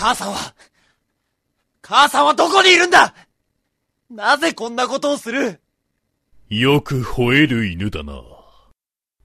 [0.00, 0.54] 母さんは、
[1.82, 3.14] 母さんはどこにいるんだ？
[4.08, 5.60] なぜこんなことをする？
[6.48, 8.14] よく吠える犬だな。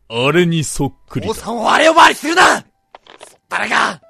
[0.09, 1.33] あれにそっくりだ。
[1.33, 2.65] 父さんをあれ呼ばわりするなそっ
[3.47, 4.01] たれが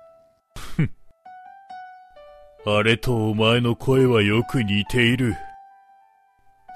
[2.66, 5.36] あれとお前の声はよく似ている。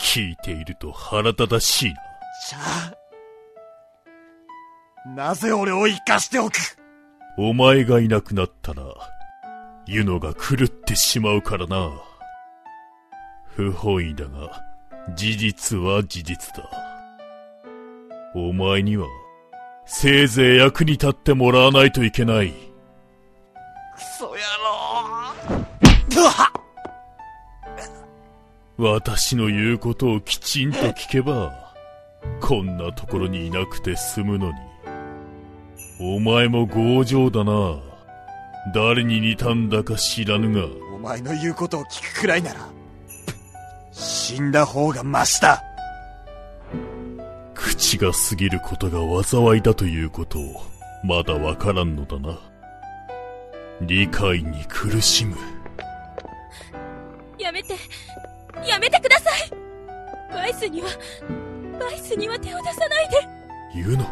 [0.03, 1.95] 聞いていると腹立たしいな。
[2.47, 2.59] じゃ
[5.07, 6.53] あ、なぜ俺を生かしておく？
[7.39, 8.83] お前がいなくなったら、
[9.91, 11.89] ユノが狂ってしまうからな。
[13.55, 14.61] 不本意だが、
[15.15, 16.69] 事実は事実だ。
[18.35, 19.07] お前には、
[19.87, 22.51] せいぜい役に立ってもらわないといけない。
[22.51, 22.55] ク
[24.19, 25.65] ソ野郎
[28.77, 31.73] うわ私の言うことをきちんと聞けば、
[32.39, 34.55] こんなところにいなくて済むのに。
[35.99, 37.88] お前も強情だな。
[38.73, 40.67] 誰に似たんだか知らぬが。
[40.95, 42.59] お前の言うことを聞くくらいなら、
[43.91, 45.63] 死んだ方がマシだ
[47.53, 50.61] 口が過ぎることが災いだということを、
[51.03, 52.39] まだわからんのだな。
[53.81, 55.35] 理解に苦しむ。
[57.37, 57.75] やめて、
[58.67, 59.51] やめてください
[60.33, 60.89] バイスには、
[61.79, 63.27] バイスには手を出さないで
[63.73, 64.05] 言うの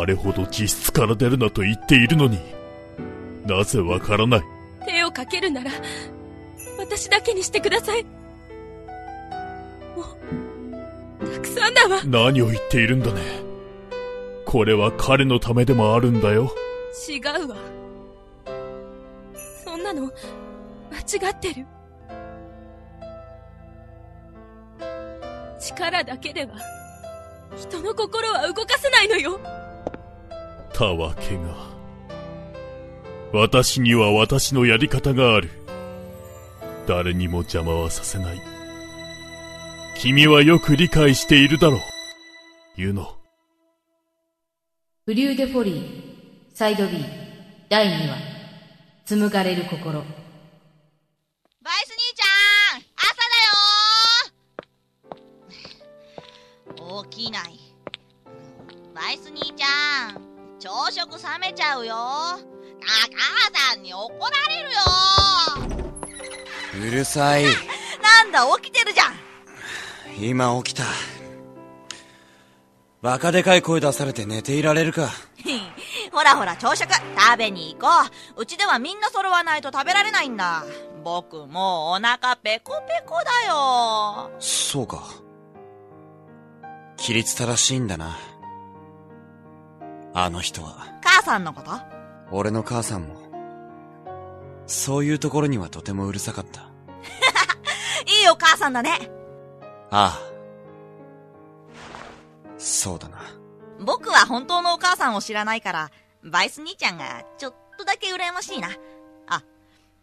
[0.00, 2.38] あれほど実質から出るなと言っているのに、
[3.44, 4.42] なぜわからない？
[4.86, 5.70] 手をかけるなら、
[6.78, 8.04] 私だけにしてください。
[8.04, 8.10] も
[11.20, 12.02] う、たくさんだわ。
[12.04, 13.20] 何を言っているんだね。
[14.46, 16.50] これは彼のためでもあるんだよ。
[17.08, 17.56] 違うわ。
[19.64, 20.10] そんなの、
[20.90, 21.66] 間違ってる。
[25.60, 26.52] 力だけでは、
[27.56, 29.40] 人の心は動かせないのよ。
[30.72, 31.73] たわけが。
[33.34, 35.50] 私には私のやり方がある。
[36.86, 38.40] 誰にも邪魔はさせない。
[39.98, 41.80] 君はよく理解しているだろう。
[42.76, 43.16] ユノ。
[45.04, 47.04] フリューデフォリー、サイド B、
[47.68, 48.18] 第2話、
[49.04, 49.98] 紡がれる心。
[50.00, 50.04] バイ
[51.86, 53.16] ス兄ちゃん朝
[56.78, 57.58] だよ起きない。
[58.94, 60.22] バイス兄ちゃん、
[60.60, 62.53] 朝食冷めちゃうよ。
[62.86, 64.70] あ、母さんに怒られる
[66.82, 66.88] よ。
[66.88, 67.44] うるさい。
[68.02, 69.14] なんだ、起きてるじゃん。
[70.18, 70.84] 今起きた。
[73.02, 75.10] バカでかい声出されて寝ていられるか。
[76.12, 78.42] ほらほら、朝食食べに行こう。
[78.42, 80.64] うちではみんな揃わないと食べられないんだ。
[81.02, 84.30] 僕もうお腹ペコペコだよ。
[84.38, 85.02] そうか。
[86.98, 88.16] 規律正しいんだな。
[90.14, 90.86] あの人は。
[91.02, 91.72] 母さんのこと？
[92.30, 93.16] 俺の母さんも。
[94.66, 96.62] そういうところにはとてもうるさかった。
[98.20, 99.10] いいお母さんだね。
[99.90, 100.34] ああ。
[102.58, 103.18] そうだな。
[103.80, 105.90] 僕は本当のお母さんを知らないから、
[106.24, 108.68] バイス兄ちゃんがちょっとだけ羨ましいな。
[109.28, 109.42] あ、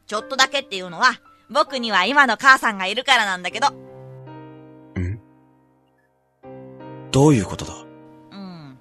[0.06, 1.14] ちょっとだけっていうのは、
[1.50, 3.70] 僕には今の母さんがいるからなんだけど。
[3.70, 5.20] ん？
[7.12, 7.74] どういうことだ？
[8.32, 8.80] うん。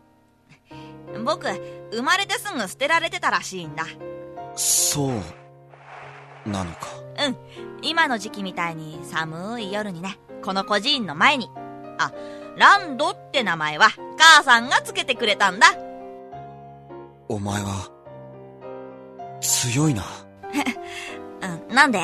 [1.25, 1.47] 僕、
[1.93, 3.84] 生まれてすぐ捨てられてたらしいんだ。
[4.56, 6.89] そう、なのか。
[7.27, 7.37] うん。
[7.83, 11.50] 今の時期みたいに寒い夜にね、この孤児院の前に。
[11.99, 12.12] あ、
[12.56, 15.69] ランドって名前は母さんがつけてくれたんだ。
[17.29, 17.91] お前は、
[19.41, 20.03] 強いな。
[21.69, 22.00] うん、なんで？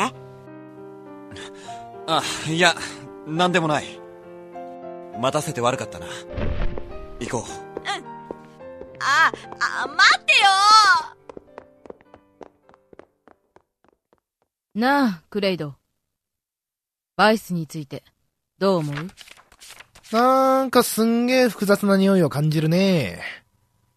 [2.07, 2.75] あ、いや、
[3.27, 4.01] なんでもない。
[5.19, 6.07] 待たせて悪かったな。
[7.21, 7.66] 行こう。
[9.01, 9.33] あ、
[9.85, 10.41] あ、待ってよ
[14.75, 15.75] なあ、クレイド。
[17.17, 18.05] バイスについて、
[18.59, 18.95] どう思う？
[20.13, 23.23] なんかすんげえ複雑な匂いを感じるね。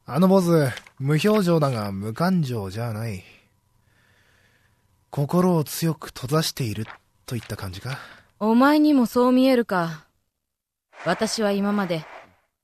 [0.06, 3.24] あの坊主、無表情だが無感情じゃない。
[5.12, 6.86] 心を強く閉ざしている
[7.26, 8.00] といった感じか？
[8.40, 10.06] お前にもそう見えるか。
[11.06, 12.06] 私は今まで、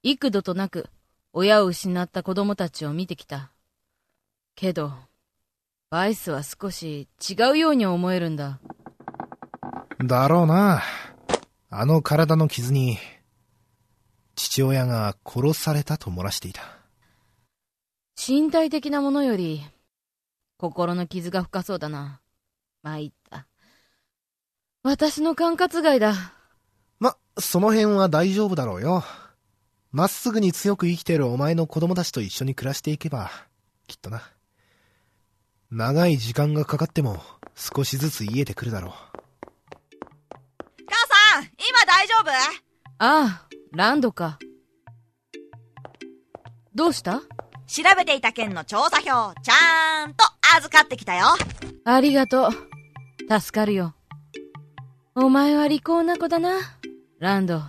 [0.04, 0.90] 幾度となく、
[1.38, 3.52] 親を失った子供たちを見てきた。
[4.56, 4.94] けど、
[5.90, 8.62] バイスは少し違うように思えるんだ。
[10.00, 10.82] だろうな。
[11.70, 13.00] あの体の傷に、
[14.36, 16.62] 父親が殺されたと漏らしていた。
[18.16, 19.62] 身体的なものより、
[20.58, 22.22] 心の傷が深そうだな。
[22.82, 23.46] 参った。
[24.84, 26.14] 私の管轄外だ。
[26.98, 29.04] ま、その辺は大丈夫だろうよ。
[29.96, 33.32] まっすぐに強く生きてるお前の子供たちと一緒に暮らしていけば、
[33.88, 34.24] きっとな。
[35.72, 37.24] 長い時間がかかっても
[37.56, 38.92] 少しずつ癒えてくるだろう。
[38.92, 38.98] 母
[41.38, 41.54] さん今
[41.88, 42.30] 大丈夫？
[42.98, 44.38] ああ、ランドか。
[46.74, 47.22] どうした？
[47.66, 50.26] 調べていた件の調査票、ちゃんと
[50.58, 51.28] 預かってきたよ。
[51.86, 52.52] ありがとう。
[53.40, 53.96] 助かるよ。
[55.16, 56.60] お前は利口な子だな、
[57.20, 57.60] ランド。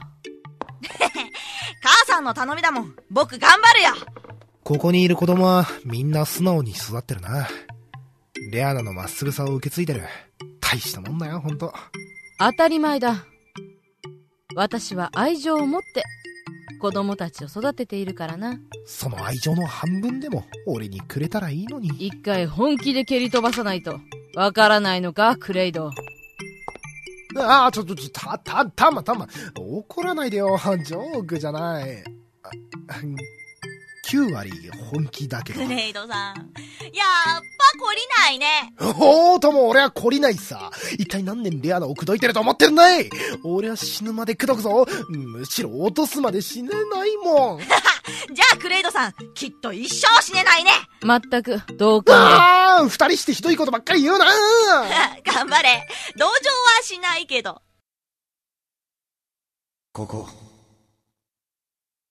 [2.16, 2.96] 母さんの頼みだもん。
[3.10, 3.90] 僕頑張るよ。
[4.64, 7.46] ここにいる子供はみんな素直に育ってるな。
[8.50, 10.02] レアナのまっすぐさを受け継いでる。
[10.60, 11.72] 大したもんだよ、ほんと。
[12.38, 13.26] 当たり前だ。
[14.54, 16.04] 私は愛情を持って
[16.80, 18.58] 子供たちを育てているからな。
[18.86, 21.88] その愛情の半分でも俺にくれたらいいのに。
[21.88, 24.00] 一回本気で蹴り飛ばさないと。
[24.34, 25.90] わからないのか、クレイド。
[27.42, 29.26] ああ、ちょ、ちょ、ちょ、た、た、たま、たま。
[29.58, 30.58] 怒らないでよ。
[30.84, 32.04] ジョークじゃない。
[34.06, 34.52] あ9割
[34.90, 35.74] 本気だけどグ。
[35.74, 36.12] レイドさん。
[36.12, 36.42] やっぱ
[37.78, 38.72] 懲りないね。
[38.98, 40.70] おーとも俺は懲りないさ。
[40.98, 43.10] 一体何年レアナを口説いてると思ってるんだい？
[43.44, 44.86] 俺は死ぬまで口説くぞ。
[45.08, 47.58] むしろ落とすまで死ねないもん。
[48.32, 50.70] じゃあクレイドさん、きっと一生死ねないね。
[51.02, 52.36] まったく、同感だ。
[52.76, 54.26] ああ二人してひどいことばっかり言うな
[55.24, 55.86] 頑張れ。
[56.16, 56.36] 同情は
[56.82, 57.60] しないけど。
[59.92, 60.28] ここ、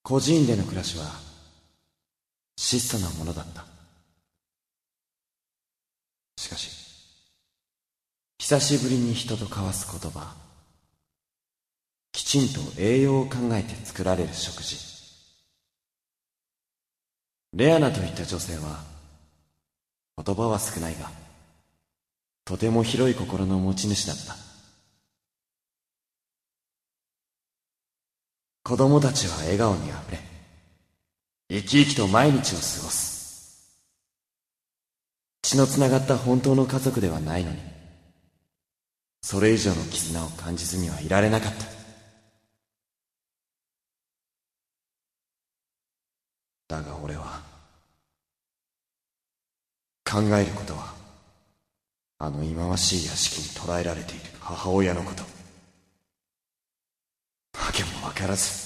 [0.04, 1.06] 孤児院での暮らしは、
[2.58, 3.66] 質素なものだった。
[6.38, 6.70] しかし、
[8.38, 10.36] 久しぶりに人と交わす言葉、
[12.12, 14.78] きちんと栄養を考えて作られる食事。
[17.54, 18.84] レアナといった女性は、
[20.24, 21.12] 言葉は少ないが、
[22.46, 24.36] とても広い心の持ち主だった。
[28.64, 30.35] 子供たちは笑顔にあふれ、
[31.56, 33.80] 生き生きと毎日を過ごす。
[35.42, 37.58] 血のつながった本当の家族ではないのに、
[39.22, 41.66] それ以上の絆を感じずにはいられなかった。
[46.68, 47.42] だが俺は、
[50.04, 50.94] 考えることは、
[52.18, 55.24] あの忌まわしい屋敷に捕らえられている母親のこと。
[55.24, 55.30] わ
[57.72, 58.65] けもわからず、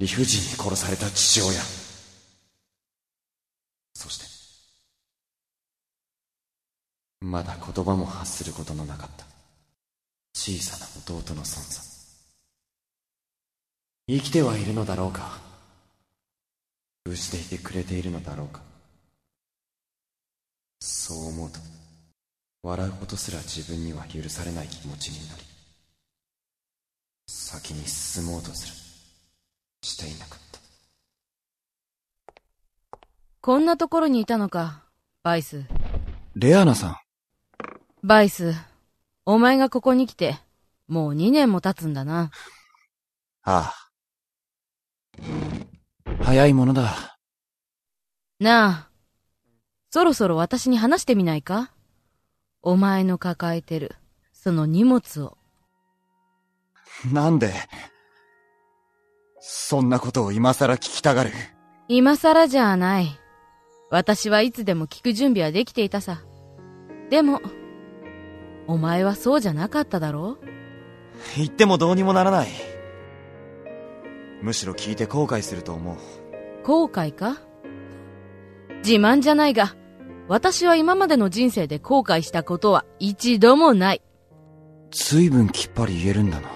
[0.00, 1.60] 理不尽に殺された父親。
[3.92, 4.24] そして、
[7.20, 9.26] まだ言葉も発することのなかった、
[10.32, 11.84] 小さな弟の孫さん。
[14.08, 15.38] 生きてはいるのだろうか
[17.04, 18.62] 無事でいてくれているのだろうか
[20.80, 21.58] そう思うと、
[22.62, 25.42] 笑うことすら自分には許されない気持ちになり、
[27.28, 28.79] 先に進もうとする。
[29.82, 30.60] していなかった。
[33.40, 34.84] こんなところにいたのか、
[35.22, 35.64] バイス。
[36.34, 36.96] レアナさん。
[38.02, 38.54] バイス、
[39.24, 40.38] お前がここに来て、
[40.88, 42.30] もう2年も経つんだな。
[43.42, 43.74] あ
[45.18, 46.24] あ。
[46.24, 47.18] 早いものだ。
[48.38, 48.90] なあ、
[49.90, 51.72] そろそろ私に話してみないか？
[52.62, 53.96] お前の抱えてる、
[54.32, 55.38] その荷物を。
[57.12, 57.52] なんで、
[59.40, 61.30] そんなことを今更聞きたがる。
[61.88, 63.08] 今更じゃない。
[63.90, 66.22] 私はいつでも聞く準備はできていたさ。
[67.08, 67.40] でも、
[68.68, 70.32] お前はそうじゃなかっただろ？
[70.32, 70.38] う
[71.36, 72.48] 言ってもどうにもならない。
[74.42, 75.96] むしろ聞いて後悔すると思う。
[76.62, 77.38] 後悔か？
[78.84, 79.74] 自慢じゃないが、
[80.28, 84.02] 私は今までの人生で後悔したことは一度もない。
[84.92, 86.48] 随分きっぱり言えるんだな。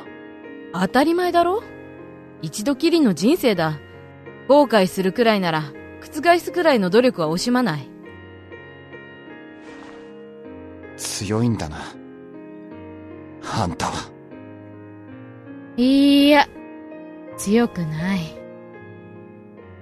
[0.72, 1.62] 当たり前だろ？
[2.42, 3.78] 一度きりの人生だ。
[4.48, 5.62] 後悔するくらいなら、
[6.00, 7.88] 覆すくらいの努力は惜しまない。
[10.96, 11.78] 強いんだな。
[13.42, 14.10] あんたは。
[15.76, 16.46] いいや、
[17.36, 18.20] 強くない。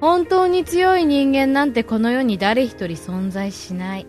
[0.01, 4.07] 本当に強い人間なんてこの世に誰一人存在しない。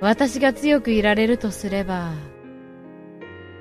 [0.00, 2.12] 私が強くいられるとすれば、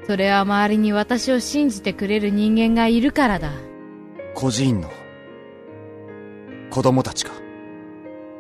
[0.05, 3.51] それは周りに私を信じてくれる人間がいるからだ。
[4.36, 4.89] 孤児院の、
[6.69, 7.31] 子供たちか。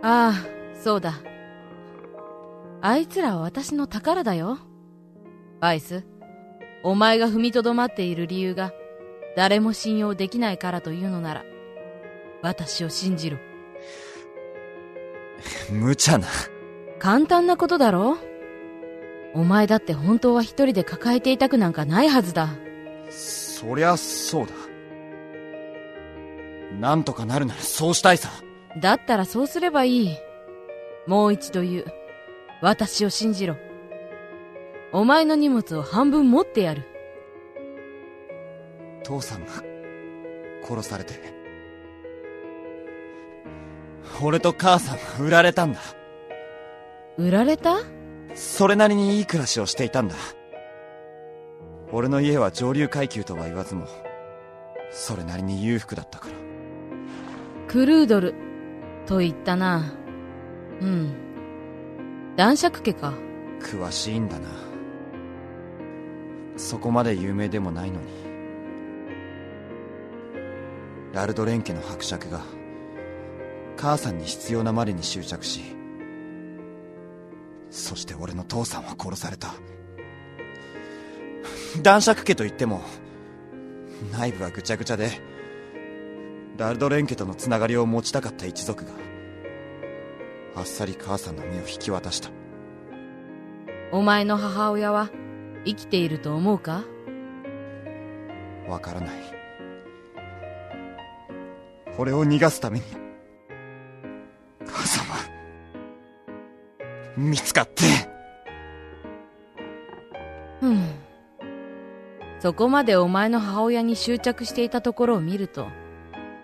[0.01, 1.21] ああ、そうだ。
[2.81, 4.57] あいつらは私の宝だよ。
[5.61, 6.05] バイス、
[6.83, 8.73] お前が踏みとどまっている理由が、
[9.37, 11.45] 誰も信用できないからというのなら、
[12.41, 13.37] 私を信じろ。
[15.71, 16.27] 無茶な。
[16.99, 18.17] 簡単なことだろ
[19.33, 22.49] お前だって本当は一人で抱えていたくなんかないはずだ。
[23.09, 24.53] そりゃそうだ。
[26.79, 28.29] なんとかなるならそうしたいさ。
[28.81, 30.17] だったらそうすればいい。
[31.07, 31.85] もう一度言う。
[32.61, 33.57] 私を信じろ。
[34.91, 36.83] お前の荷物を半分持ってやる。
[39.03, 39.51] 父さんが
[40.65, 41.13] 殺されて
[44.21, 45.79] 俺と母さんが売られたんだ
[47.17, 47.79] 売られた？
[48.35, 50.15] それなりにいい暮らしをしていたんだ
[51.91, 53.87] 俺の家は上流階級とは言わずも
[54.91, 56.33] それなりに裕福だったから
[57.67, 58.35] クルードル、
[59.07, 59.93] と言ったな。
[60.79, 61.13] うん。
[62.35, 63.13] 男爵家か。
[63.63, 64.49] 詳しいんだな
[66.57, 68.07] そこまで有名でもないのに
[71.13, 72.41] ラルドレン家の伯爵が
[73.77, 75.61] 母さんに必要なまでに執着し
[77.73, 79.55] そして俺の父さんは殺された。
[81.81, 82.83] 男爵家といっても
[84.11, 85.09] 内部はぐちゃぐちゃで
[86.55, 88.91] ラルドレン家とのつながりを持ちたかった一族が
[90.55, 92.29] あっさり母さんの身を引き渡した。
[93.91, 95.09] お前の母親は
[95.65, 96.83] 生きていると思うか？
[98.67, 99.09] わからない。
[101.97, 102.85] 俺を逃がすために
[107.17, 107.83] 見つかって
[110.61, 110.85] うん。
[112.39, 115.67] そこまでお前の母親に執着していたところを見ると、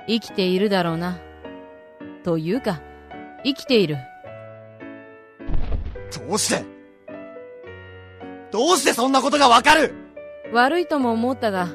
[0.07, 1.19] 生きているだろうな。
[2.23, 2.81] というか、
[3.43, 3.97] 生きている。
[6.27, 6.65] どうして？
[8.51, 9.93] どうしてそんなことがわかる？
[10.53, 11.69] 悪いとも思ったが、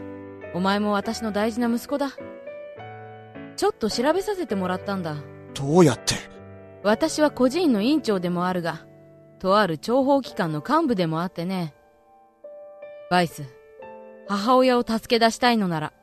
[0.55, 2.11] お前も私の大事な息子だ。
[3.57, 5.17] ちょっと調べさせてもらったんだ。
[5.55, 6.15] どうやって？
[6.85, 8.87] 私は孤児院の院長でもあるが、
[9.38, 11.75] とある諜報機関の幹部でもあってね。
[13.11, 13.45] バイス、
[14.29, 15.95] 母親を助け出したいのなら、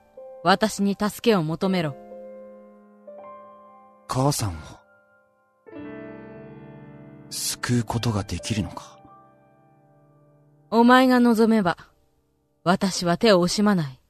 [0.43, 1.95] 私に助けを求めろ。
[4.07, 4.53] 母さんを
[7.29, 8.99] 救うことができるのか？
[10.71, 11.77] お前が望めば、
[12.63, 14.00] 私は手を惜しまない。